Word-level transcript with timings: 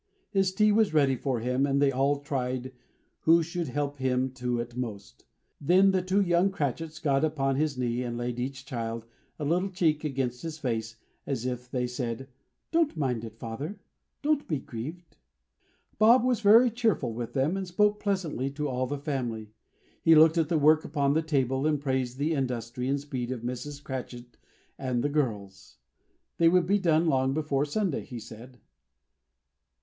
His 0.31 0.51
tea 0.51 0.71
was 0.71 0.95
ready 0.95 1.15
for 1.15 1.41
him, 1.41 1.67
and 1.67 1.79
they 1.79 1.91
all 1.91 2.21
tried 2.21 2.71
who 3.19 3.43
should 3.43 3.67
help 3.67 3.97
him 3.97 4.31
to 4.31 4.59
it 4.59 4.75
most. 4.75 5.25
Then 5.61 5.91
the 5.91 6.01
two 6.01 6.21
young 6.23 6.49
Cratchits 6.49 6.97
got 6.97 7.23
upon 7.23 7.55
his 7.55 7.77
knees 7.77 8.03
and 8.03 8.17
laid, 8.17 8.39
each 8.39 8.65
child, 8.65 9.05
a 9.37 9.45
little 9.45 9.69
cheek 9.69 10.03
against 10.03 10.41
his 10.41 10.57
face, 10.57 10.95
as 11.27 11.45
if 11.45 11.69
they 11.69 11.85
said, 11.85 12.29
"Don't 12.71 12.97
mind 12.97 13.23
it, 13.23 13.37
father. 13.37 13.79
Don't 14.23 14.47
be 14.47 14.57
grieved!" 14.57 15.17
Bob 15.99 16.23
was 16.23 16.39
very 16.41 16.71
cheerful 16.71 17.13
with 17.13 17.33
them, 17.33 17.55
and 17.55 17.67
spoke 17.67 17.99
pleasantly 17.99 18.49
to 18.49 18.67
all 18.67 18.87
the 18.87 18.97
family. 18.97 19.51
He 20.01 20.15
looked 20.15 20.39
at 20.39 20.49
the 20.49 20.57
work 20.57 20.83
upon 20.83 21.13
the 21.13 21.21
table, 21.21 21.67
and 21.67 21.79
praised 21.79 22.17
the 22.17 22.33
industry 22.33 22.87
and 22.87 22.99
speed 22.99 23.29
of 23.31 23.41
Mrs. 23.41 23.83
Cratchit 23.83 24.35
and 24.79 25.03
the 25.03 25.09
girls. 25.09 25.77
They 26.39 26.49
would 26.49 26.65
be 26.65 26.79
done 26.79 27.05
long 27.05 27.35
before 27.35 27.65
Sunday, 27.65 28.03
he 28.03 28.17
said. 28.17 28.59